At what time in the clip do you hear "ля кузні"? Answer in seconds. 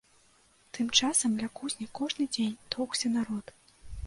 1.41-1.87